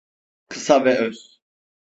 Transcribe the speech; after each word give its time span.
Kısa 0.49 0.85
ve 0.85 0.97
öz. 0.99 1.39